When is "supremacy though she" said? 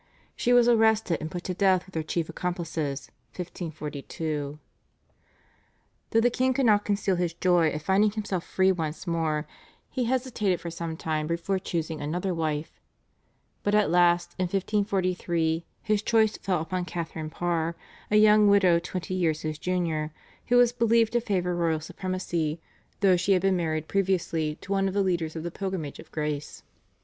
21.79-23.33